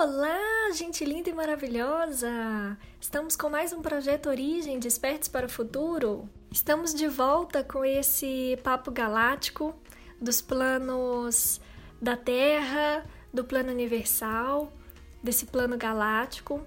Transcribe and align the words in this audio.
Olá, 0.00 0.70
gente 0.74 1.04
linda 1.04 1.28
e 1.28 1.32
maravilhosa! 1.32 2.78
Estamos 3.00 3.34
com 3.34 3.50
mais 3.50 3.72
um 3.72 3.82
projeto 3.82 4.28
Origem 4.28 4.78
Despertes 4.78 5.28
para 5.28 5.46
o 5.46 5.48
Futuro. 5.48 6.30
Estamos 6.52 6.94
de 6.94 7.08
volta 7.08 7.64
com 7.64 7.84
esse 7.84 8.56
papo 8.62 8.92
galáctico 8.92 9.74
dos 10.22 10.40
planos 10.40 11.60
da 12.00 12.16
Terra, 12.16 13.04
do 13.34 13.42
plano 13.42 13.72
universal, 13.72 14.72
desse 15.20 15.46
plano 15.46 15.76
galáctico. 15.76 16.64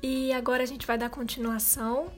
E 0.00 0.32
agora 0.32 0.62
a 0.62 0.66
gente 0.66 0.86
vai 0.86 0.96
dar 0.96 1.10
continuação. 1.10 2.12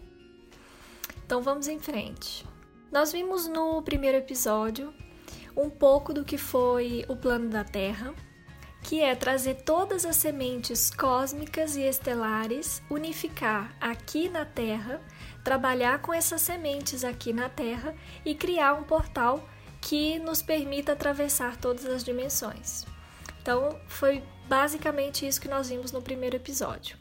Então 1.25 1.41
vamos 1.41 1.69
em 1.69 1.79
frente. 1.79 2.47
Nós 2.93 3.13
vimos 3.13 3.49
no 3.49 3.81
primeiro 3.81 4.19
episódio 4.19 4.93
um 5.57 5.71
pouco 5.71 6.13
do 6.13 6.23
que 6.23 6.37
foi 6.37 7.03
o 7.09 7.17
plano 7.17 7.49
da 7.49 7.65
Terra 7.65 8.15
que 8.85 9.01
é 9.01 9.15
trazer 9.15 9.55
todas 9.63 10.05
as 10.05 10.17
sementes 10.17 10.91
cósmicas 10.91 11.75
e 11.75 11.81
estelares, 11.81 12.83
unificar 12.91 13.75
aqui 13.81 14.29
na 14.29 14.45
Terra, 14.45 15.01
trabalhar 15.43 16.03
com 16.03 16.13
essas 16.13 16.43
sementes 16.43 17.03
aqui 17.03 17.33
na 17.33 17.49
Terra 17.49 17.95
e 18.27 18.35
criar 18.35 18.75
um 18.75 18.85
portal 18.85 19.43
que 19.81 20.19
nos 20.19 20.43
permita 20.43 20.93
atravessar 20.93 21.57
todas 21.57 21.87
as 21.87 22.05
dimensões. 22.05 22.85
Então, 23.41 23.81
foi 23.89 24.23
basicamente 24.47 25.27
isso 25.27 25.41
que 25.41 25.49
nós 25.49 25.71
vimos 25.71 25.91
no 25.91 26.03
primeiro 26.03 26.37
episódio. 26.37 26.99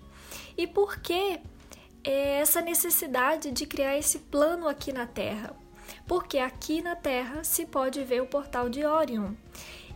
E 0.57 0.65
por 0.65 0.99
que 0.99 1.41
é 2.01 2.39
essa 2.39 2.61
necessidade 2.61 3.51
de 3.51 3.65
criar 3.65 3.97
esse 3.97 4.19
plano 4.19 4.69
aqui 4.69 4.93
na 4.93 5.05
Terra? 5.05 5.53
Porque 6.07 6.37
aqui 6.37 6.81
na 6.81 6.95
Terra 6.95 7.43
se 7.43 7.65
pode 7.65 8.01
ver 8.05 8.21
o 8.21 8.25
portal 8.25 8.69
de 8.69 8.85
Orion 8.85 9.33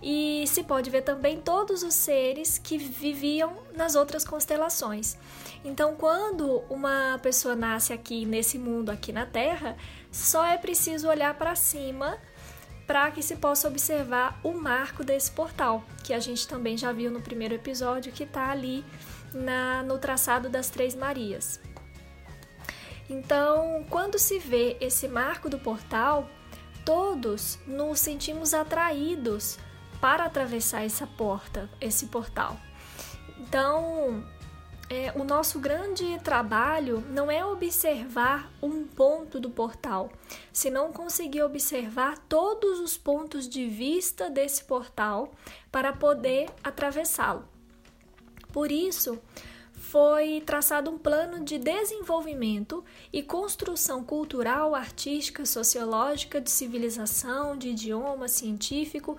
e 0.02 0.46
se 0.48 0.64
pode 0.64 0.90
ver 0.90 1.02
também 1.02 1.42
todos 1.42 1.84
os 1.84 1.94
seres 1.94 2.58
que 2.58 2.78
viviam 2.78 3.58
nas 3.76 3.96
outras 3.96 4.24
constelações. 4.24 5.18
Então, 5.66 5.96
quando 5.96 6.64
uma 6.70 7.20
pessoa 7.22 7.56
nasce 7.56 7.94
aqui 7.94 8.26
nesse 8.26 8.58
mundo, 8.60 8.90
aqui 8.90 9.12
na 9.12 9.26
Terra, 9.26 9.76
só 10.12 10.46
é 10.46 10.58
preciso 10.58 11.08
olhar 11.08 11.34
para 11.34 11.56
cima 11.56 12.18
para 12.86 13.12
que 13.12 13.22
se 13.22 13.36
possa 13.36 13.68
observar 13.68 14.40
o 14.44 14.54
marco 14.54 15.04
desse 15.04 15.30
portal, 15.32 15.84
que 16.04 16.14
a 16.14 16.20
gente 16.20 16.48
também 16.48 16.78
já 16.78 16.92
viu 16.94 17.12
no 17.12 17.20
primeiro 17.20 17.54
episódio, 17.54 18.14
que 18.14 18.24
está 18.24 18.50
ali 18.50 18.86
na, 19.34 19.84
no 19.84 19.98
traçado 19.98 20.48
das 20.48 20.70
Três 20.70 20.96
Marias. 20.96 21.60
Então, 23.10 23.86
quando 23.90 24.18
se 24.18 24.40
vê 24.40 24.78
esse 24.80 25.08
marco 25.08 25.50
do 25.50 25.60
portal, 25.60 26.30
todos 26.86 27.60
nos 27.68 28.00
sentimos 28.00 28.54
atraídos 28.54 29.58
para 30.00 30.26
atravessar 30.26 30.84
essa 30.84 31.06
porta, 31.06 31.70
esse 31.82 32.08
portal. 32.08 32.58
Então, 33.40 34.24
é, 34.90 35.12
o 35.16 35.24
nosso 35.24 35.60
grande 35.60 36.18
trabalho 36.24 37.04
não 37.10 37.30
é 37.30 37.46
observar 37.46 38.50
um 38.62 38.86
ponto 38.86 39.40
do 39.40 39.50
portal, 39.50 40.10
senão 40.54 40.94
conseguir 40.94 41.44
observar 41.44 42.18
todos 42.30 42.80
os 42.80 42.98
pontos 42.98 43.50
de 43.50 43.68
vista 43.68 44.30
desse 44.30 44.64
portal 44.64 45.34
para 45.72 45.92
poder 45.92 46.50
atravessá-lo. 46.64 47.46
Por 48.54 48.72
isso, 48.72 49.20
foi 49.74 50.42
traçado 50.46 50.90
um 50.90 50.98
plano 50.98 51.44
de 51.44 51.58
desenvolvimento 51.58 52.84
e 53.14 53.22
construção 53.22 54.04
cultural, 54.04 54.74
artística, 54.74 55.46
sociológica, 55.46 56.42
de 56.42 56.50
civilização, 56.50 57.56
de 57.58 57.70
idioma 57.70 58.28
científico 58.28 59.18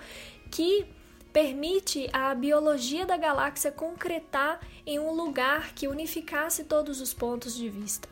que 0.50 0.86
permite 1.32 2.08
a 2.12 2.34
biologia 2.34 3.06
da 3.06 3.16
galáxia 3.16 3.70
concretar 3.70 4.60
em 4.86 4.98
um 4.98 5.12
lugar 5.12 5.72
que 5.74 5.86
unificasse 5.86 6.64
todos 6.64 7.00
os 7.00 7.12
pontos 7.12 7.54
de 7.54 7.68
vista. 7.68 8.08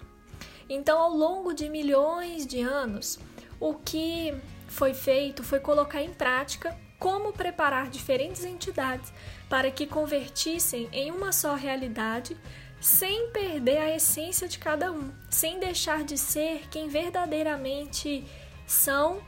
Então, 0.69 0.99
ao 0.99 1.11
longo 1.11 1.53
de 1.53 1.69
milhões 1.69 2.47
de 2.47 2.61
anos, 2.61 3.19
o 3.59 3.75
que 3.75 4.35
foi 4.69 4.93
feito 4.93 5.43
foi 5.43 5.61
colocar 5.61 6.03
em 6.03 6.13
prática 6.13 6.77
como 6.99 7.33
preparar 7.33 7.89
diferentes 7.89 8.45
entidades 8.45 9.13
para 9.49 9.71
que 9.71 9.87
convertissem 9.87 10.89
em 10.93 11.11
uma 11.11 11.33
só 11.33 11.55
realidade 11.55 12.37
sem 12.81 13.31
perder 13.31 13.79
a 13.79 13.97
essência 13.97 14.49
de 14.49 14.59
cada 14.59 14.93
um, 14.93 15.11
sem 15.31 15.59
deixar 15.59 16.05
de 16.05 16.19
ser 16.19 16.69
quem 16.69 16.89
verdadeiramente 16.89 18.25
são 18.67 19.21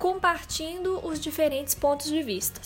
compartindo 0.00 0.98
os 1.06 1.20
diferentes 1.20 1.74
pontos 1.74 2.06
de 2.06 2.22
vista. 2.22 2.58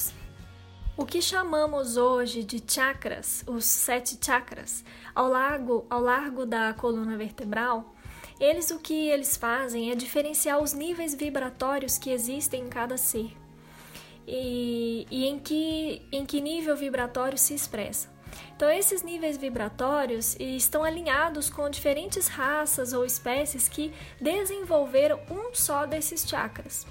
O 0.96 1.04
que 1.04 1.20
chamamos 1.20 1.96
hoje 1.96 2.44
de 2.44 2.62
chakras, 2.64 3.42
os 3.48 3.64
sete 3.64 4.16
chakras, 4.24 4.84
ao 5.12 5.26
largo, 5.28 5.84
ao 5.90 6.00
largo 6.00 6.46
da 6.46 6.72
coluna 6.74 7.16
vertebral, 7.16 7.92
eles 8.38 8.70
o 8.70 8.78
que 8.78 9.08
eles 9.08 9.36
fazem 9.36 9.90
é 9.90 9.96
diferenciar 9.96 10.62
os 10.62 10.72
níveis 10.72 11.12
vibratórios 11.12 11.98
que 11.98 12.10
existem 12.10 12.62
em 12.62 12.68
cada 12.68 12.96
ser 12.96 13.36
e, 14.28 15.04
e 15.10 15.26
em, 15.26 15.40
que, 15.40 16.06
em 16.12 16.24
que 16.24 16.40
nível 16.40 16.76
vibratório 16.76 17.36
se 17.36 17.52
expressa. 17.52 18.08
Então, 18.54 18.70
esses 18.70 19.02
níveis 19.02 19.36
vibratórios 19.36 20.36
estão 20.38 20.84
alinhados 20.84 21.50
com 21.50 21.68
diferentes 21.68 22.28
raças 22.28 22.92
ou 22.92 23.04
espécies 23.04 23.68
que 23.68 23.92
desenvolveram 24.20 25.18
um 25.28 25.52
só 25.52 25.84
desses 25.84 26.28
chakras. 26.28 26.86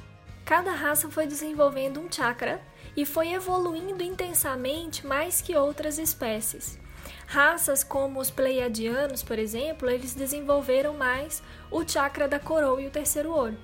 Cada 0.45 0.71
raça 0.71 1.09
foi 1.09 1.25
desenvolvendo 1.25 1.99
um 1.99 2.11
chakra 2.11 2.61
e 2.95 3.05
foi 3.05 3.33
evoluindo 3.33 4.03
intensamente 4.03 5.07
mais 5.07 5.41
que 5.41 5.55
outras 5.55 5.97
espécies. 5.97 6.77
Raças 7.25 7.83
como 7.83 8.19
os 8.19 8.29
pleiadianos, 8.29 9.23
por 9.23 9.39
exemplo, 9.39 9.89
eles 9.89 10.13
desenvolveram 10.13 10.93
mais 10.93 11.41
o 11.71 11.87
chakra 11.87 12.27
da 12.27 12.39
coroa 12.39 12.81
e 12.81 12.87
o 12.87 12.91
terceiro 12.91 13.31
olho. 13.31 13.57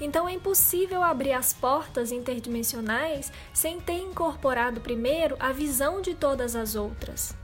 Então 0.00 0.28
é 0.28 0.32
impossível 0.32 1.02
abrir 1.02 1.32
as 1.32 1.52
portas 1.52 2.12
interdimensionais 2.12 3.32
sem 3.52 3.80
ter 3.80 3.98
incorporado 3.98 4.80
primeiro 4.80 5.36
a 5.40 5.52
visão 5.52 6.00
de 6.00 6.14
todas 6.14 6.54
as 6.54 6.74
outras. 6.74 7.34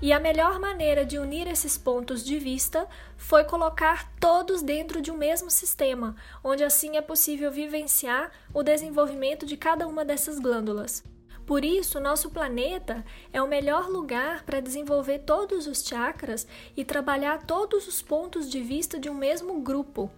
E 0.00 0.12
a 0.12 0.20
melhor 0.20 0.60
maneira 0.60 1.06
de 1.06 1.18
unir 1.18 1.48
esses 1.48 1.78
pontos 1.78 2.22
de 2.22 2.38
vista 2.38 2.86
foi 3.16 3.44
colocar 3.44 4.12
todos 4.20 4.60
dentro 4.60 5.00
de 5.00 5.10
um 5.10 5.16
mesmo 5.16 5.50
sistema, 5.50 6.14
onde 6.44 6.62
assim 6.62 6.98
é 6.98 7.00
possível 7.00 7.50
vivenciar 7.50 8.30
o 8.52 8.62
desenvolvimento 8.62 9.46
de 9.46 9.56
cada 9.56 9.88
uma 9.88 10.04
dessas 10.04 10.38
glândulas. 10.38 11.02
Por 11.46 11.64
isso, 11.64 11.98
nosso 11.98 12.28
planeta 12.28 13.02
é 13.32 13.40
o 13.40 13.48
melhor 13.48 13.88
lugar 13.88 14.44
para 14.44 14.60
desenvolver 14.60 15.20
todos 15.20 15.66
os 15.66 15.82
chakras 15.82 16.46
e 16.76 16.84
trabalhar 16.84 17.46
todos 17.46 17.88
os 17.88 18.02
pontos 18.02 18.50
de 18.50 18.60
vista 18.60 18.98
de 18.98 19.08
um 19.08 19.14
mesmo 19.14 19.62
grupo. 19.62 20.10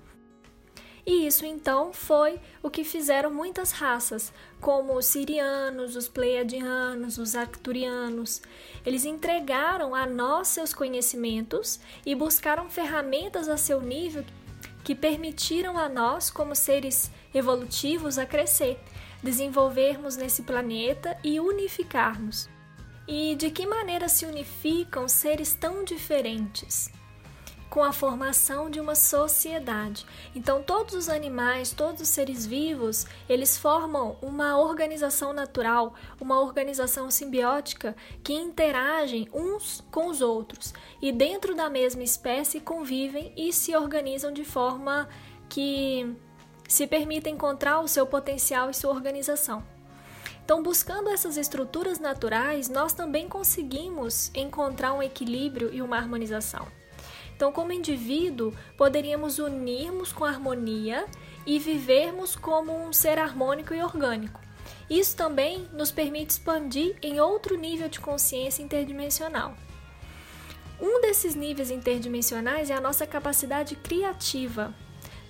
E 1.10 1.26
isso 1.26 1.46
então 1.46 1.90
foi 1.90 2.38
o 2.62 2.68
que 2.68 2.84
fizeram 2.84 3.32
muitas 3.32 3.72
raças, 3.72 4.30
como 4.60 4.92
os 4.92 5.06
sirianos, 5.06 5.96
os 5.96 6.06
pleiadianos, 6.06 7.16
os 7.16 7.34
arcturianos. 7.34 8.42
Eles 8.84 9.06
entregaram 9.06 9.94
a 9.94 10.04
nós 10.04 10.48
seus 10.48 10.74
conhecimentos 10.74 11.80
e 12.04 12.14
buscaram 12.14 12.68
ferramentas 12.68 13.48
a 13.48 13.56
seu 13.56 13.80
nível 13.80 14.22
que 14.84 14.94
permitiram 14.94 15.78
a 15.78 15.88
nós, 15.88 16.28
como 16.28 16.54
seres 16.54 17.10
evolutivos, 17.32 18.18
a 18.18 18.26
crescer, 18.26 18.78
desenvolvermos 19.22 20.14
nesse 20.14 20.42
planeta 20.42 21.16
e 21.24 21.40
unificarmos. 21.40 22.50
E 23.08 23.34
de 23.34 23.50
que 23.50 23.66
maneira 23.66 24.10
se 24.10 24.26
unificam 24.26 25.08
seres 25.08 25.54
tão 25.54 25.84
diferentes? 25.84 26.90
Com 27.68 27.82
a 27.82 27.92
formação 27.92 28.70
de 28.70 28.80
uma 28.80 28.94
sociedade. 28.94 30.06
Então, 30.34 30.62
todos 30.62 30.94
os 30.94 31.08
animais, 31.08 31.72
todos 31.72 32.00
os 32.00 32.08
seres 32.08 32.46
vivos, 32.46 33.06
eles 33.28 33.58
formam 33.58 34.16
uma 34.22 34.58
organização 34.58 35.32
natural, 35.32 35.94
uma 36.20 36.40
organização 36.40 37.10
simbiótica 37.10 37.94
que 38.22 38.32
interagem 38.32 39.28
uns 39.32 39.84
com 39.90 40.08
os 40.08 40.20
outros 40.20 40.72
e 41.00 41.12
dentro 41.12 41.54
da 41.54 41.68
mesma 41.68 42.02
espécie 42.02 42.60
convivem 42.60 43.32
e 43.36 43.52
se 43.52 43.76
organizam 43.76 44.32
de 44.32 44.44
forma 44.44 45.08
que 45.48 46.14
se 46.68 46.86
permita 46.86 47.30
encontrar 47.30 47.80
o 47.80 47.88
seu 47.88 48.06
potencial 48.06 48.70
e 48.70 48.74
sua 48.74 48.92
organização. 48.92 49.64
Então, 50.44 50.62
buscando 50.62 51.10
essas 51.10 51.36
estruturas 51.36 51.98
naturais, 51.98 52.70
nós 52.70 52.94
também 52.94 53.28
conseguimos 53.28 54.30
encontrar 54.34 54.94
um 54.94 55.02
equilíbrio 55.02 55.72
e 55.72 55.82
uma 55.82 55.98
harmonização. 55.98 56.77
Então, 57.38 57.52
como 57.52 57.72
indivíduo, 57.72 58.52
poderíamos 58.76 59.38
unirmos 59.38 60.12
com 60.12 60.24
harmonia 60.24 61.06
e 61.46 61.56
vivermos 61.56 62.34
como 62.34 62.76
um 62.76 62.92
ser 62.92 63.16
harmônico 63.16 63.72
e 63.72 63.80
orgânico. 63.80 64.40
Isso 64.90 65.16
também 65.16 65.68
nos 65.72 65.92
permite 65.92 66.30
expandir 66.30 66.96
em 67.00 67.20
outro 67.20 67.56
nível 67.56 67.88
de 67.88 68.00
consciência 68.00 68.60
interdimensional. 68.60 69.54
Um 70.80 71.00
desses 71.00 71.36
níveis 71.36 71.70
interdimensionais 71.70 72.70
é 72.70 72.74
a 72.74 72.80
nossa 72.80 73.06
capacidade 73.06 73.76
criativa. 73.76 74.74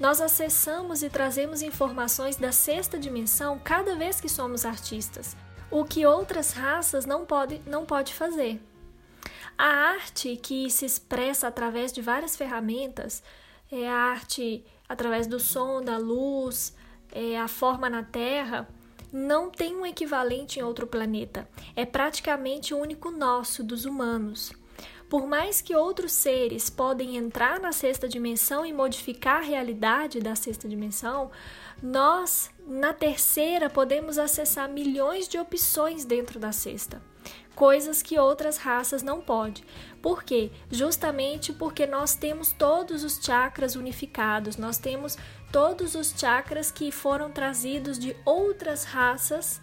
Nós 0.01 0.19
acessamos 0.19 1.03
e 1.03 1.11
trazemos 1.11 1.61
informações 1.61 2.37
da 2.37 2.53
sexta 2.53 2.99
dimensão 2.99 3.61
cada 3.63 3.97
vez 3.97 4.19
que 4.19 4.31
somos 4.31 4.65
artistas, 4.65 5.37
o 5.71 5.85
que 5.85 6.07
outras 6.07 6.53
raças 6.53 7.05
não 7.05 7.27
pode, 7.27 7.61
não 7.67 7.85
pode 7.85 8.15
fazer. 8.15 8.63
A 9.59 9.67
arte 9.67 10.37
que 10.37 10.71
se 10.71 10.87
expressa 10.87 11.49
através 11.49 11.93
de 11.93 12.01
várias 12.01 12.37
ferramentas, 12.37 13.25
é 13.73 13.89
a 13.89 13.93
arte 13.93 14.65
através 14.89 15.27
do 15.27 15.41
som, 15.41 15.83
da 15.83 15.99
luz, 15.99 16.73
é 17.11 17.37
a 17.37 17.49
forma 17.49 17.91
na 17.91 18.05
Terra, 18.05 18.69
não 19.13 19.51
tem 19.51 19.75
um 19.75 19.85
equivalente 19.85 20.61
em 20.61 20.63
outro 20.63 20.87
planeta. 20.87 21.49
É 21.75 21.85
praticamente 21.85 22.73
único 22.73 23.11
nosso, 23.11 23.65
dos 23.65 23.85
humanos. 23.85 24.53
Por 25.11 25.27
mais 25.27 25.61
que 25.61 25.75
outros 25.75 26.13
seres 26.13 26.71
podem 26.71 27.17
entrar 27.17 27.59
na 27.59 27.73
sexta 27.73 28.07
dimensão 28.07 28.65
e 28.65 28.73
modificar 28.73 29.39
a 29.39 29.45
realidade 29.45 30.21
da 30.21 30.37
sexta 30.37 30.69
dimensão, 30.69 31.33
nós, 31.83 32.49
na 32.65 32.93
terceira, 32.93 33.69
podemos 33.69 34.19
acessar 34.19 34.69
milhões 34.69 35.27
de 35.27 35.37
opções 35.37 36.05
dentro 36.05 36.39
da 36.39 36.53
sexta 36.53 37.03
coisas 37.59 38.03
que 38.03 38.17
outras 38.17 38.57
raças 38.57 39.03
não 39.03 39.21
podem. 39.21 39.65
Por 40.01 40.23
quê? 40.23 40.49
Justamente 40.71 41.53
porque 41.53 41.89
nós 41.89 42.15
temos 42.15 42.53
todos 42.53 43.03
os 43.03 43.17
chakras 43.21 43.75
unificados, 43.75 44.57
nós 44.57 44.79
temos 44.79 45.19
todos 45.51 45.97
os 45.97 46.15
chakras 46.17 46.71
que 46.71 46.93
foram 46.93 47.33
trazidos 47.33 47.99
de 47.99 48.15
outras 48.25 48.85
raças 48.85 49.61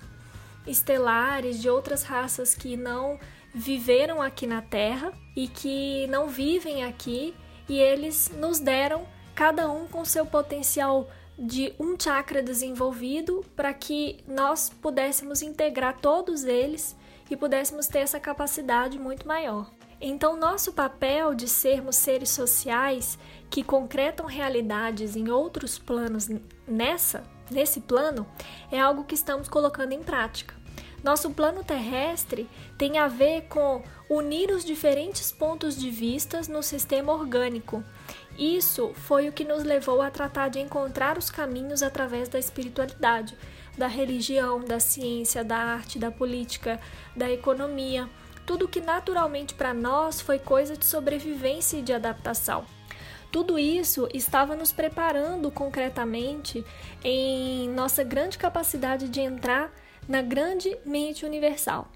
estelares, 0.68 1.62
de 1.62 1.70
outras 1.70 2.04
raças 2.04 2.54
que 2.54 2.76
não 2.76 3.18
viveram 3.54 4.22
aqui 4.22 4.46
na 4.46 4.62
Terra 4.62 5.14
e 5.34 5.48
que 5.48 6.06
não 6.08 6.28
vivem 6.28 6.84
aqui, 6.84 7.34
e 7.70 7.80
eles 7.80 8.30
nos 8.36 8.60
deram 8.60 9.08
cada 9.34 9.72
um 9.72 9.88
com 9.88 10.04
seu 10.04 10.26
potencial 10.26 11.10
de 11.40 11.74
um 11.80 11.98
chakra 11.98 12.44
desenvolvido 12.44 13.46
para 13.56 13.74
que 13.74 14.18
nós 14.28 14.70
pudéssemos 14.70 15.42
integrar 15.42 15.98
todos 16.02 16.44
eles 16.44 16.94
e 17.30 17.36
pudéssemos 17.36 17.88
ter 17.88 18.00
essa 18.00 18.20
capacidade 18.20 19.00
muito 19.00 19.28
maior. 19.28 19.72
Então, 20.00 20.36
nosso 20.36 20.74
papel 20.74 21.34
de 21.34 21.48
sermos 21.48 21.96
seres 21.96 22.30
sociais 22.30 23.18
que 23.50 23.64
concretam 23.64 24.26
realidades 24.26 25.16
em 25.16 25.30
outros 25.30 25.80
planos 25.80 26.28
nessa, 26.68 27.24
nesse 27.50 27.80
plano, 27.82 28.28
é 28.72 28.80
algo 28.80 29.06
que 29.06 29.16
estamos 29.16 29.48
colocando 29.48 29.94
em 29.94 30.04
prática. 30.04 30.65
Nosso 31.06 31.30
plano 31.30 31.64
terrestre 31.64 32.50
tem 32.80 32.98
a 32.98 33.08
ver 33.08 33.44
com 33.44 33.84
unir 34.10 34.50
os 34.50 34.66
diferentes 34.66 35.32
pontos 35.32 35.78
de 35.78 35.92
vista 35.92 36.42
no 36.50 36.64
sistema 36.64 37.14
orgânico. 37.14 37.84
Isso 38.36 38.92
foi 38.96 39.30
o 39.30 39.32
que 39.32 39.44
nos 39.44 39.64
levou 39.64 40.02
a 40.02 40.10
tratar 40.10 40.50
de 40.50 40.60
encontrar 40.60 41.16
os 41.16 41.30
caminhos 41.30 41.84
através 41.84 42.28
da 42.28 42.40
espiritualidade, 42.40 43.38
da 43.78 43.86
religião, 43.86 44.62
da 44.62 44.80
ciência, 44.80 45.44
da 45.44 45.58
arte, 45.58 46.00
da 46.00 46.10
política, 46.10 46.82
da 47.16 47.30
economia, 47.30 48.10
tudo 48.44 48.68
que 48.68 48.82
naturalmente 48.82 49.54
para 49.54 49.76
nós 49.76 50.20
foi 50.20 50.40
coisa 50.40 50.76
de 50.76 50.88
sobrevivência 50.88 51.78
e 51.78 51.84
de 51.84 51.94
adaptação. 51.94 52.66
Tudo 53.32 53.60
isso 53.60 54.10
estava 54.12 54.56
nos 54.56 54.72
preparando 54.72 55.52
concretamente 55.52 56.66
em 57.04 57.70
nossa 57.70 58.04
grande 58.04 58.40
capacidade 58.40 59.08
de 59.08 59.22
entrar 59.22 59.72
na 60.08 60.22
grande 60.22 60.78
mente 60.86 61.26
universal. 61.26 61.90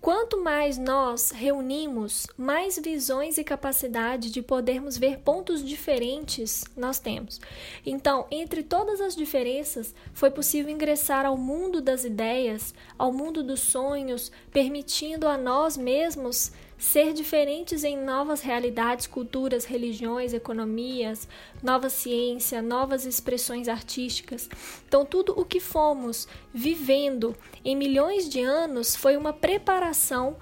Quanto 0.00 0.40
mais 0.40 0.78
nós 0.78 1.32
reunimos, 1.32 2.28
mais 2.36 2.78
visões 2.78 3.36
e 3.36 3.42
capacidade 3.42 4.30
de 4.30 4.40
podermos 4.40 4.96
ver 4.96 5.18
pontos 5.18 5.64
diferentes 5.64 6.64
nós 6.76 7.00
temos. 7.00 7.40
Então, 7.84 8.24
entre 8.30 8.62
todas 8.62 9.00
as 9.00 9.16
diferenças, 9.16 9.92
foi 10.12 10.30
possível 10.30 10.72
ingressar 10.72 11.26
ao 11.26 11.36
mundo 11.36 11.80
das 11.80 12.04
ideias, 12.04 12.72
ao 12.96 13.12
mundo 13.12 13.42
dos 13.42 13.58
sonhos, 13.58 14.30
permitindo 14.52 15.26
a 15.26 15.36
nós 15.36 15.76
mesmos 15.76 16.52
ser 16.78 17.12
diferentes 17.12 17.82
em 17.82 17.96
novas 17.96 18.40
realidades, 18.40 19.06
culturas, 19.06 19.64
religiões, 19.64 20.32
economias, 20.32 21.28
nova 21.62 21.90
ciência, 21.90 22.62
novas 22.62 23.04
expressões 23.04 23.68
artísticas. 23.68 24.48
Então, 24.86 25.04
tudo 25.04 25.38
o 25.38 25.44
que 25.44 25.58
fomos 25.58 26.28
vivendo 26.54 27.36
em 27.64 27.74
milhões 27.74 28.28
de 28.28 28.40
anos 28.40 28.94
foi 28.94 29.16
uma 29.16 29.32
preparação 29.32 30.36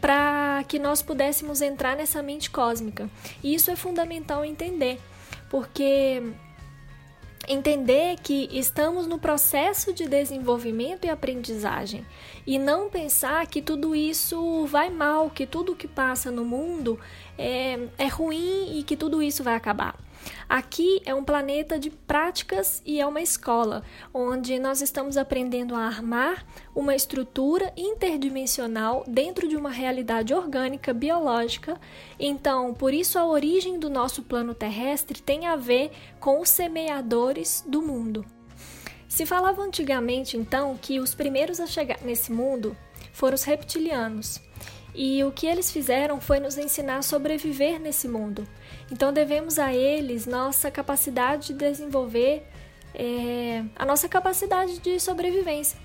para 0.00 0.62
que 0.68 0.78
nós 0.78 1.02
pudéssemos 1.02 1.62
entrar 1.62 1.96
nessa 1.96 2.22
mente 2.22 2.50
cósmica. 2.50 3.08
E 3.42 3.54
isso 3.54 3.70
é 3.70 3.76
fundamental 3.76 4.44
entender, 4.44 4.98
porque 5.48 6.22
entender 7.48 8.16
que 8.22 8.48
estamos 8.52 9.06
no 9.06 9.18
processo 9.18 9.92
de 9.92 10.06
desenvolvimento 10.06 11.04
e 11.04 11.10
aprendizagem 11.10 12.04
e 12.46 12.58
não 12.58 12.88
pensar 12.88 13.46
que 13.46 13.60
tudo 13.60 13.94
isso 13.94 14.66
vai 14.66 14.90
mal, 14.90 15.30
que 15.30 15.46
tudo 15.46 15.74
que 15.74 15.88
passa 15.88 16.30
no 16.30 16.44
mundo 16.44 16.98
é, 17.38 17.78
é 17.98 18.06
ruim 18.06 18.78
e 18.78 18.82
que 18.82 18.96
tudo 18.96 19.22
isso 19.22 19.42
vai 19.42 19.54
acabar. 19.54 20.05
Aqui 20.48 21.00
é 21.04 21.14
um 21.14 21.24
planeta 21.24 21.78
de 21.78 21.90
práticas 21.90 22.80
e 22.84 23.00
é 23.00 23.06
uma 23.06 23.20
escola, 23.20 23.82
onde 24.14 24.58
nós 24.58 24.80
estamos 24.80 25.16
aprendendo 25.16 25.74
a 25.74 25.80
armar 25.80 26.46
uma 26.74 26.94
estrutura 26.94 27.72
interdimensional 27.76 29.04
dentro 29.08 29.48
de 29.48 29.56
uma 29.56 29.70
realidade 29.70 30.32
orgânica, 30.32 30.94
biológica. 30.94 31.80
Então, 32.18 32.72
por 32.72 32.94
isso, 32.94 33.18
a 33.18 33.26
origem 33.26 33.78
do 33.78 33.90
nosso 33.90 34.22
plano 34.22 34.54
terrestre 34.54 35.20
tem 35.20 35.46
a 35.46 35.56
ver 35.56 35.90
com 36.20 36.40
os 36.40 36.48
semeadores 36.48 37.64
do 37.66 37.82
mundo. 37.82 38.24
Se 39.08 39.24
falava 39.24 39.62
antigamente, 39.62 40.36
então, 40.36 40.76
que 40.76 41.00
os 41.00 41.14
primeiros 41.14 41.58
a 41.60 41.66
chegar 41.66 42.00
nesse 42.02 42.30
mundo 42.32 42.76
foram 43.12 43.34
os 43.34 43.44
reptilianos. 43.44 44.40
E 44.98 45.22
o 45.22 45.30
que 45.30 45.46
eles 45.46 45.70
fizeram 45.70 46.18
foi 46.22 46.40
nos 46.40 46.56
ensinar 46.56 46.96
a 46.96 47.02
sobreviver 47.02 47.78
nesse 47.78 48.08
mundo. 48.08 48.48
Então 48.90 49.12
devemos 49.12 49.58
a 49.58 49.74
eles 49.74 50.26
nossa 50.26 50.70
capacidade 50.70 51.48
de 51.48 51.52
desenvolver 51.52 52.48
é, 52.94 53.62
a 53.76 53.84
nossa 53.84 54.08
capacidade 54.08 54.78
de 54.78 54.98
sobrevivência. 54.98 55.78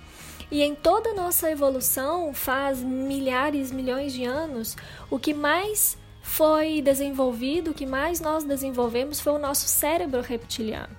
E 0.49 0.61
em 0.61 0.73
toda 0.73 1.09
a 1.09 1.13
nossa 1.13 1.51
evolução, 1.51 2.33
faz 2.33 2.81
milhares, 2.81 3.69
milhões 3.69 4.13
de 4.13 4.23
anos, 4.23 4.77
o 5.09 5.19
que 5.19 5.33
mais 5.33 5.97
foi 6.21 6.81
desenvolvido, 6.81 7.71
o 7.71 7.73
que 7.73 7.85
mais 7.85 8.21
nós 8.21 8.45
desenvolvemos 8.45 9.19
foi 9.19 9.33
o 9.33 9.37
nosso 9.37 9.67
cérebro 9.67 10.21
reptiliano, 10.21 10.95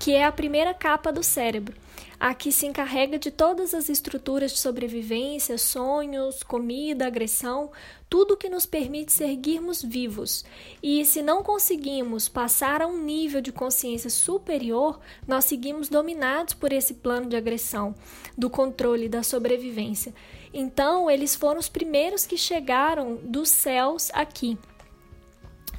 que 0.00 0.14
é 0.14 0.24
a 0.24 0.32
primeira 0.32 0.74
capa 0.74 1.12
do 1.12 1.22
cérebro 1.22 1.76
a 2.20 2.34
que 2.34 2.52
se 2.52 2.66
encarrega 2.66 3.18
de 3.18 3.30
todas 3.30 3.72
as 3.72 3.88
estruturas 3.88 4.52
de 4.52 4.58
sobrevivência, 4.58 5.56
sonhos, 5.56 6.42
comida, 6.42 7.06
agressão, 7.06 7.70
tudo 8.10 8.36
que 8.36 8.50
nos 8.50 8.66
permite 8.66 9.10
seguirmos 9.10 9.82
vivos. 9.82 10.44
E 10.82 11.02
se 11.06 11.22
não 11.22 11.42
conseguimos 11.42 12.28
passar 12.28 12.82
a 12.82 12.86
um 12.86 13.02
nível 13.02 13.40
de 13.40 13.50
consciência 13.50 14.10
superior, 14.10 15.00
nós 15.26 15.46
seguimos 15.46 15.88
dominados 15.88 16.52
por 16.52 16.74
esse 16.74 16.92
plano 16.92 17.26
de 17.26 17.36
agressão, 17.36 17.94
do 18.36 18.50
controle, 18.50 19.08
da 19.08 19.22
sobrevivência. 19.22 20.12
Então, 20.52 21.10
eles 21.10 21.34
foram 21.34 21.58
os 21.58 21.70
primeiros 21.70 22.26
que 22.26 22.36
chegaram 22.36 23.16
dos 23.22 23.48
céus 23.48 24.10
aqui. 24.12 24.58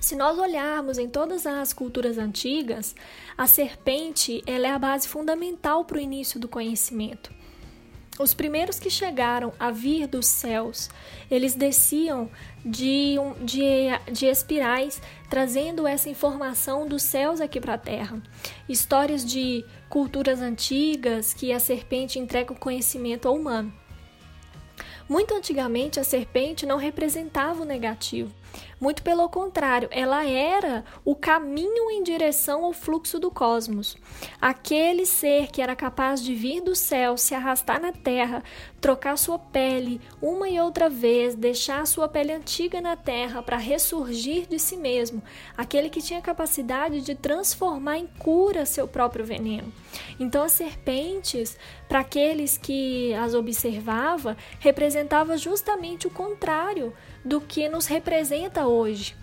Se 0.01 0.15
nós 0.15 0.39
olharmos 0.39 0.97
em 0.97 1.07
todas 1.07 1.45
as 1.45 1.73
culturas 1.73 2.17
antigas, 2.17 2.95
a 3.37 3.45
serpente 3.45 4.41
ela 4.47 4.65
é 4.65 4.71
a 4.71 4.79
base 4.79 5.07
fundamental 5.07 5.85
para 5.85 5.97
o 5.97 6.01
início 6.01 6.39
do 6.39 6.47
conhecimento. 6.47 7.31
Os 8.19 8.33
primeiros 8.33 8.79
que 8.79 8.89
chegaram 8.89 9.53
a 9.59 9.69
vir 9.69 10.07
dos 10.07 10.25
céus, 10.25 10.89
eles 11.29 11.53
desciam 11.53 12.31
de, 12.65 13.15
de, 13.43 13.89
de 14.11 14.25
espirais, 14.25 14.99
trazendo 15.29 15.85
essa 15.85 16.09
informação 16.09 16.87
dos 16.87 17.03
céus 17.03 17.39
aqui 17.39 17.61
para 17.61 17.75
a 17.75 17.77
Terra. 17.77 18.21
Histórias 18.67 19.23
de 19.23 19.63
culturas 19.87 20.41
antigas 20.41 21.31
que 21.31 21.53
a 21.53 21.59
serpente 21.59 22.17
entrega 22.17 22.51
o 22.51 22.59
conhecimento 22.59 23.27
ao 23.27 23.35
humano. 23.35 23.71
Muito 25.07 25.35
antigamente, 25.35 25.99
a 25.99 26.03
serpente 26.03 26.65
não 26.65 26.77
representava 26.77 27.61
o 27.61 27.65
negativo. 27.65 28.33
Muito 28.81 29.03
pelo 29.03 29.29
contrário, 29.29 29.87
ela 29.91 30.25
era 30.25 30.83
o 31.05 31.15
caminho 31.15 31.91
em 31.91 32.01
direção 32.01 32.65
ao 32.65 32.73
fluxo 32.73 33.19
do 33.19 33.29
cosmos. 33.29 33.95
Aquele 34.41 35.05
ser 35.05 35.51
que 35.51 35.61
era 35.61 35.75
capaz 35.75 36.19
de 36.19 36.33
vir 36.33 36.61
do 36.61 36.75
céu, 36.75 37.15
se 37.15 37.35
arrastar 37.35 37.79
na 37.79 37.91
terra, 37.91 38.43
trocar 38.81 39.15
sua 39.15 39.37
pele 39.37 40.01
uma 40.19 40.49
e 40.49 40.59
outra 40.59 40.89
vez, 40.89 41.35
deixar 41.35 41.85
sua 41.85 42.09
pele 42.09 42.33
antiga 42.33 42.81
na 42.81 42.97
terra 42.97 43.43
para 43.43 43.55
ressurgir 43.55 44.47
de 44.47 44.57
si 44.57 44.75
mesmo. 44.75 45.21
Aquele 45.55 45.89
que 45.89 46.01
tinha 46.01 46.19
capacidade 46.19 47.01
de 47.01 47.13
transformar 47.13 47.99
em 47.99 48.07
cura 48.07 48.65
seu 48.65 48.87
próprio 48.87 49.23
veneno. 49.23 49.71
Então, 50.19 50.43
as 50.43 50.53
serpentes, 50.53 51.55
para 51.87 51.99
aqueles 51.99 52.57
que 52.57 53.13
as 53.13 53.35
observava, 53.35 54.35
representava 54.59 55.37
justamente 55.37 56.07
o 56.07 56.11
contrário 56.11 56.91
do 57.23 57.39
que 57.39 57.69
nos 57.69 57.85
representa 57.85 58.65
hoje. 58.65 59.20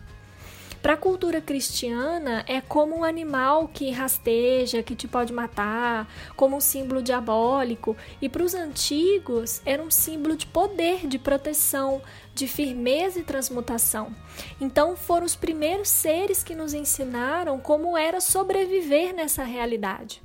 Para 0.89 0.95
a 0.95 0.97
cultura 0.97 1.43
cristiana, 1.43 2.43
é 2.49 2.63
como 2.63 2.97
um 2.97 3.05
animal 3.05 3.69
que 3.69 3.91
rasteja, 3.91 4.83
que 4.83 4.97
te 4.97 5.07
pode 5.07 5.35
matar, 5.35 6.11
como 6.35 6.57
um 6.57 6.63
símbolo 6.63 7.03
diabólico. 7.03 7.95
E 8.23 8.27
para 8.27 8.43
os 8.43 8.55
antigos, 8.55 9.61
era 9.67 9.83
um 9.83 9.91
símbolo 9.91 10.35
de 10.35 10.47
poder, 10.47 11.07
de 11.07 11.19
proteção, 11.19 12.01
de 12.35 12.49
firmeza 12.49 13.19
e 13.19 13.23
transmutação. 13.23 14.17
Então, 14.59 14.97
foram 14.97 15.27
os 15.27 15.37
primeiros 15.37 15.91
seres 15.91 16.43
que 16.43 16.55
nos 16.55 16.73
ensinaram 16.73 17.61
como 17.61 17.95
era 17.95 18.19
sobreviver 18.19 19.15
nessa 19.15 19.45
realidade. 19.45 20.23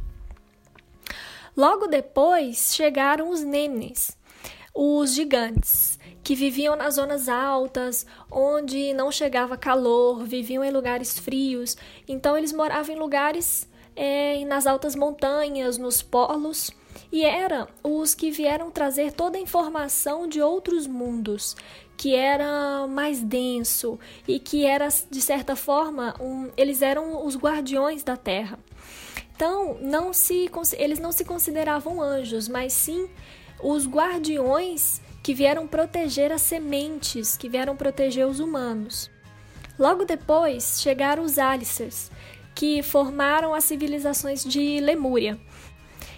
Logo 1.58 1.88
depois 1.88 2.74
chegaram 2.74 3.30
os 3.30 3.42
nenes, 3.42 4.18
os 4.74 5.14
gigantes, 5.14 6.00
que 6.24 6.36
viviam 6.36 6.76
nas 6.76 6.96
zonas 6.96 7.28
altas, 7.28 8.06
onde 8.32 8.94
não 8.94 9.12
chegava 9.12 9.58
calor, 9.58 10.24
viviam 10.24 10.64
em 10.64 10.72
lugares 10.72 11.20
frios. 11.20 11.76
Então 12.08 12.38
eles 12.38 12.54
moravam 12.54 12.96
em 12.96 13.00
lugares 13.00 13.68
é, 13.96 14.44
nas 14.46 14.66
altas 14.66 14.96
montanhas, 14.96 15.78
nos 15.78 16.02
polos, 16.02 16.72
e 17.12 17.24
eram 17.24 17.68
os 17.84 18.16
que 18.16 18.32
vieram 18.32 18.72
trazer 18.72 19.12
toda 19.12 19.38
a 19.38 19.42
informação 19.42 20.28
de 20.28 20.42
outros 20.42 20.88
mundos, 20.88 21.56
que 21.98 22.16
era 22.16 22.88
mais 22.88 23.22
denso 23.22 24.00
e 24.28 24.40
que 24.40 24.66
era 24.66 24.88
de 25.10 25.22
certa 25.22 25.56
forma 25.56 26.16
um, 26.20 26.50
eles 26.56 26.82
eram 26.82 27.26
os 27.26 27.36
guardiões 27.36 28.04
da 28.04 28.16
Terra. 28.16 28.58
Então, 29.36 29.78
não 29.82 30.14
se, 30.14 30.50
eles 30.78 31.00
não 31.00 31.12
se 31.12 31.26
consideravam 31.26 32.02
anjos, 32.02 32.48
mas 32.48 32.72
sim 32.72 33.10
os 33.62 33.88
guardiões 33.88 35.02
que 35.24 35.34
vieram 35.34 35.66
proteger 35.66 36.34
as 36.34 36.42
sementes, 36.42 37.38
que 37.38 37.48
vieram 37.48 37.78
proteger 37.78 38.28
os 38.28 38.42
humanos. 38.42 39.10
Logo 39.80 40.04
depois 40.04 40.82
chegaram 40.82 41.24
os 41.24 41.40
Alicers, 41.40 42.12
que 42.54 42.84
formaram 42.84 43.54
as 43.54 43.64
civilizações 43.64 44.44
de 44.44 44.82
Lemúria. 44.82 45.40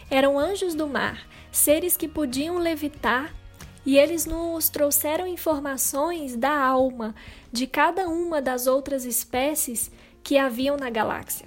Eram 0.09 0.39
anjos 0.39 0.73
do 0.73 0.87
mar, 0.87 1.25
seres 1.51 1.95
que 1.95 2.07
podiam 2.07 2.57
levitar, 2.57 3.33
e 3.85 3.97
eles 3.97 4.25
nos 4.25 4.69
trouxeram 4.69 5.27
informações 5.27 6.35
da 6.35 6.57
alma 6.59 7.13
de 7.51 7.67
cada 7.67 8.07
uma 8.09 8.41
das 8.41 8.65
outras 8.65 9.05
espécies 9.05 9.91
que 10.23 10.39
haviam 10.39 10.75
na 10.75 10.89
galáxia. 10.89 11.45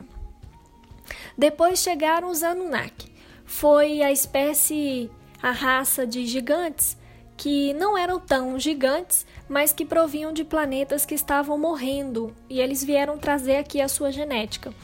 Depois 1.36 1.80
chegaram 1.80 2.30
os 2.30 2.44
Anunnaki. 2.44 3.12
Foi 3.44 4.02
a 4.02 4.12
espécie, 4.12 5.10
a 5.42 5.50
raça 5.50 6.06
de 6.06 6.26
gigantes 6.26 6.97
que 7.38 7.72
não 7.72 7.96
eram 7.96 8.18
tão 8.18 8.58
gigantes, 8.58 9.24
mas 9.48 9.72
que 9.72 9.84
provinham 9.84 10.32
de 10.32 10.42
planetas 10.42 11.06
que 11.06 11.14
estavam 11.14 11.56
morrendo, 11.56 12.34
e 12.50 12.60
eles 12.60 12.82
vieram 12.82 13.16
trazer 13.16 13.56
aqui 13.56 13.80
a 13.80 13.86
sua 13.86 14.10
genética. 14.10 14.74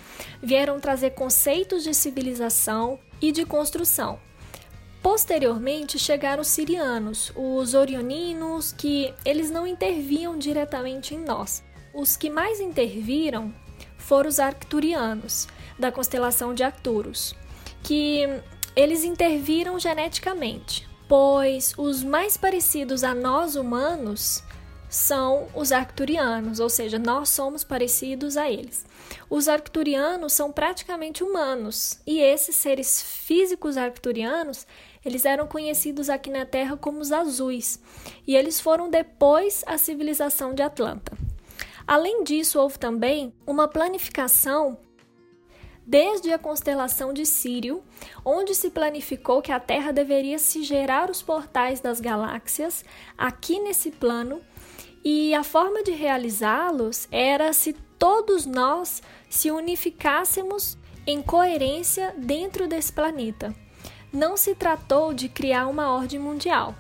Vieram 0.41 0.79
trazer 0.79 1.11
conceitos 1.11 1.83
de 1.83 1.93
civilização 1.93 2.99
e 3.21 3.33
de 3.33 3.45
construção. 3.45 4.21
Posteriormente 5.03 5.99
chegaram 5.99 6.43
os 6.43 6.49
sirianos, 6.49 7.33
os 7.35 7.75
orioninos, 7.75 8.73
que 8.73 9.13
eles 9.25 9.51
não 9.51 9.67
interviam 9.67 10.39
diretamente 10.39 11.13
em 11.13 11.19
nós. 11.19 11.63
Os 11.93 12.17
que 12.17 12.31
mais 12.31 12.61
interviram 12.61 13.53
foram 13.99 14.29
os 14.29 14.39
arcturianos, 14.39 15.49
da 15.77 15.91
constelação 15.91 16.55
de 16.55 16.63
Arcturus, 16.63 17.35
que 17.83 18.29
eles 18.77 19.03
interviram 19.03 19.77
geneticamente, 19.79 20.89
pois 21.09 21.75
os 21.77 22.03
mais 22.03 22.37
parecidos 22.37 23.05
a 23.05 23.15
nós 23.15 23.57
humanos 23.57 24.43
são 24.89 25.49
os 25.55 25.73
arcturianos, 25.73 26.61
ou 26.61 26.69
seja, 26.69 26.99
nós 27.01 27.29
somos 27.29 27.65
parecidos 27.65 28.37
a 28.37 28.49
eles. 28.49 28.87
Os 29.29 29.49
arcturianos 29.49 30.33
são 30.33 30.53
praticamente 30.53 31.25
humanos, 31.25 31.99
e 32.07 32.21
esses 32.21 32.55
seres 32.55 33.03
físicos 33.03 33.77
arcturianos, 33.77 34.67
eles 35.05 35.25
eram 35.25 35.49
conhecidos 35.49 36.09
aqui 36.09 36.31
na 36.31 36.47
Terra 36.47 36.77
como 36.77 37.01
os 37.01 37.11
azuis, 37.11 37.81
e 38.27 38.37
eles 38.37 38.61
foram 38.61 38.89
depois 38.89 39.65
a 39.67 39.77
civilização 39.77 40.55
de 40.55 40.63
Atlanta. 40.63 41.13
Além 41.87 42.23
disso, 42.23 42.61
houve 42.61 42.79
também 42.79 43.35
uma 43.47 43.69
planificação 43.69 44.79
desde 45.87 46.33
a 46.33 46.39
constelação 46.39 47.13
de 47.13 47.27
Sírio, 47.27 47.83
onde 48.25 48.55
se 48.55 48.71
planificou 48.71 49.43
que 49.43 49.53
a 49.53 49.61
Terra 49.61 49.93
deveria 49.93 50.39
se 50.39 50.63
gerar 50.63 51.11
os 51.11 51.23
portais 51.23 51.81
das 51.81 52.01
galáxias 52.01 52.85
aqui 53.17 53.61
nesse 53.61 53.91
plano, 53.91 54.41
e 55.05 55.35
a 55.35 55.45
forma 55.45 55.83
de 55.83 55.93
realizá-los 55.93 57.07
era 57.11 57.53
se 57.53 57.75
todos 57.99 58.47
nós 58.47 59.03
se 59.29 59.51
unificássemos 59.51 60.79
em 61.07 61.21
coerência 61.21 62.15
dentro 62.17 62.67
desse 62.67 62.93
planeta. 62.93 63.55
Não 64.13 64.37
se 64.37 64.55
tratou 64.55 65.13
de 65.13 65.29
criar 65.29 65.67
uma 65.67 65.93
ordem 65.93 66.19
mundial. 66.19 66.75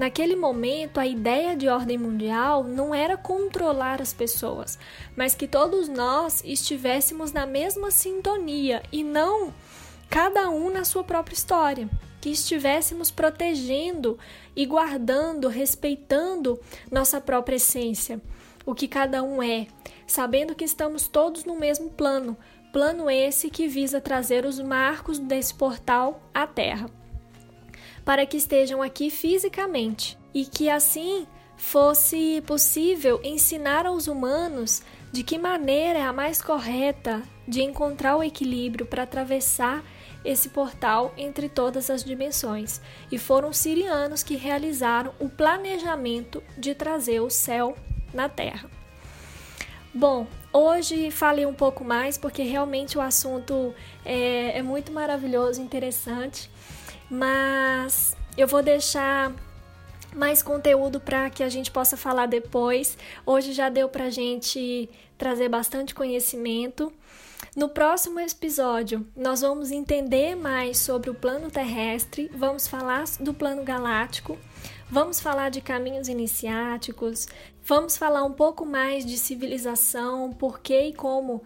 Naquele 0.00 0.34
momento, 0.34 0.98
a 0.98 1.06
ideia 1.06 1.54
de 1.54 1.68
ordem 1.68 1.98
mundial 1.98 2.64
não 2.64 2.94
era 2.94 3.18
controlar 3.18 4.00
as 4.00 4.14
pessoas, 4.14 4.78
mas 5.14 5.34
que 5.34 5.46
todos 5.46 5.90
nós 5.90 6.42
estivéssemos 6.42 7.32
na 7.32 7.44
mesma 7.44 7.90
sintonia 7.90 8.82
e 8.90 9.04
não 9.04 9.52
cada 10.08 10.48
um 10.48 10.70
na 10.70 10.86
sua 10.86 11.04
própria 11.04 11.34
história. 11.34 11.86
Que 12.18 12.30
estivéssemos 12.30 13.10
protegendo 13.10 14.18
e 14.56 14.64
guardando, 14.64 15.48
respeitando 15.48 16.58
nossa 16.90 17.20
própria 17.20 17.56
essência, 17.56 18.22
o 18.64 18.74
que 18.74 18.88
cada 18.88 19.22
um 19.22 19.42
é, 19.42 19.66
sabendo 20.06 20.54
que 20.54 20.64
estamos 20.64 21.08
todos 21.08 21.44
no 21.44 21.58
mesmo 21.58 21.90
plano, 21.90 22.38
plano 22.72 23.10
esse 23.10 23.50
que 23.50 23.68
visa 23.68 24.00
trazer 24.00 24.46
os 24.46 24.58
marcos 24.60 25.18
desse 25.18 25.52
portal 25.52 26.22
à 26.32 26.46
Terra 26.46 26.88
para 28.04 28.26
que 28.26 28.36
estejam 28.36 28.82
aqui 28.82 29.10
fisicamente 29.10 30.18
e 30.34 30.44
que 30.44 30.70
assim 30.70 31.26
fosse 31.56 32.42
possível 32.46 33.20
ensinar 33.22 33.84
aos 33.84 34.06
humanos 34.06 34.82
de 35.12 35.22
que 35.22 35.38
maneira 35.38 35.98
é 35.98 36.02
a 36.02 36.12
mais 36.12 36.40
correta 36.40 37.22
de 37.46 37.62
encontrar 37.62 38.16
o 38.16 38.22
equilíbrio 38.22 38.86
para 38.86 39.02
atravessar 39.02 39.84
esse 40.24 40.48
portal 40.50 41.12
entre 41.16 41.48
todas 41.48 41.90
as 41.90 42.04
dimensões. 42.04 42.80
E 43.10 43.18
foram 43.18 43.50
os 43.50 43.58
sirianos 43.58 44.22
que 44.22 44.36
realizaram 44.36 45.12
o 45.18 45.28
planejamento 45.28 46.42
de 46.56 46.74
trazer 46.74 47.20
o 47.20 47.30
céu 47.30 47.76
na 48.12 48.28
Terra. 48.28 48.70
Bom, 49.92 50.26
hoje 50.52 51.10
falei 51.10 51.44
um 51.44 51.54
pouco 51.54 51.84
mais 51.84 52.16
porque 52.16 52.42
realmente 52.42 52.96
o 52.96 53.00
assunto 53.00 53.74
é, 54.04 54.58
é 54.58 54.62
muito 54.62 54.92
maravilhoso, 54.92 55.60
interessante 55.60 56.48
mas 57.10 58.16
eu 58.36 58.46
vou 58.46 58.62
deixar 58.62 59.32
mais 60.14 60.42
conteúdo 60.42 61.00
para 61.00 61.30
que 61.30 61.42
a 61.42 61.48
gente 61.48 61.70
possa 61.70 61.96
falar 61.96 62.26
depois. 62.26 62.96
Hoje 63.24 63.52
já 63.52 63.68
deu 63.68 63.88
para 63.88 64.10
gente 64.10 64.88
trazer 65.18 65.48
bastante 65.48 65.94
conhecimento. 65.94 66.92
No 67.56 67.68
próximo 67.68 68.20
episódio, 68.20 69.06
nós 69.16 69.40
vamos 69.40 69.70
entender 69.70 70.36
mais 70.36 70.78
sobre 70.78 71.10
o 71.10 71.14
plano 71.14 71.50
terrestre, 71.50 72.30
vamos 72.34 72.68
falar 72.68 73.04
do 73.18 73.34
plano 73.34 73.64
galáctico, 73.64 74.38
vamos 74.88 75.18
falar 75.18 75.48
de 75.48 75.60
caminhos 75.60 76.06
iniciáticos, 76.06 77.26
vamos 77.64 77.96
falar 77.96 78.22
um 78.24 78.32
pouco 78.32 78.64
mais 78.64 79.04
de 79.04 79.18
civilização, 79.18 80.32
por 80.32 80.60
que 80.60 80.80
e 80.80 80.92
como 80.92 81.42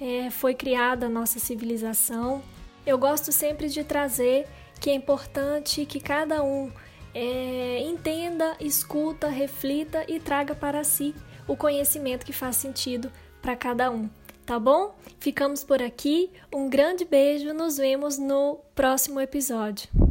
é, 0.00 0.30
foi 0.30 0.54
criada 0.54 1.06
a 1.06 1.10
nossa 1.10 1.40
civilização. 1.40 2.40
Eu 2.86 2.96
gosto 2.96 3.32
sempre 3.32 3.68
de 3.68 3.82
trazer 3.82 4.46
que 4.80 4.90
é 4.90 4.94
importante 4.94 5.84
que 5.86 6.00
cada 6.00 6.42
um 6.42 6.70
é, 7.14 7.80
entenda, 7.80 8.56
escuta, 8.60 9.28
reflita 9.28 10.04
e 10.08 10.20
traga 10.20 10.54
para 10.54 10.84
si 10.84 11.14
o 11.46 11.56
conhecimento 11.56 12.24
que 12.24 12.32
faz 12.32 12.56
sentido 12.56 13.10
para 13.42 13.56
cada 13.56 13.90
um. 13.90 14.08
Tá 14.44 14.58
bom? 14.58 14.94
Ficamos 15.20 15.62
por 15.62 15.82
aqui. 15.82 16.30
Um 16.52 16.70
grande 16.70 17.04
beijo. 17.04 17.52
Nos 17.52 17.76
vemos 17.76 18.16
no 18.18 18.60
próximo 18.74 19.20
episódio. 19.20 20.07